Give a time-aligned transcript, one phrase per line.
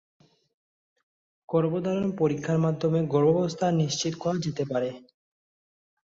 [1.49, 4.89] গর্ভধারণ পরীক্ষার মাধ্যমে গর্ভাবস্থা নিশ্চিত করা যেতে পারে।